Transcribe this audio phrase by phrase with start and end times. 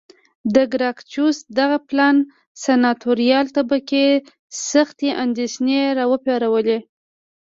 [0.55, 2.15] د ګراکچوس دغه پلان
[2.63, 4.05] سناتوریال طبقې
[4.69, 6.77] سختې اندېښنې را وپارولې